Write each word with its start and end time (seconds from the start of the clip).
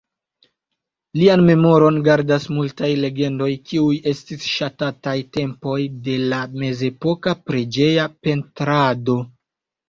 Lian 1.23 1.41
memoron 1.49 1.99
gardas 2.07 2.47
multaj 2.55 2.89
legendoj, 3.01 3.49
kiuj 3.71 3.97
estis 4.13 4.47
ŝatataj 4.53 5.13
tempoj 5.37 5.77
de 6.09 6.17
la 6.33 6.41
mezepoka 6.63 7.35
preĝeja 7.51 8.09
pentrado. 8.29 9.21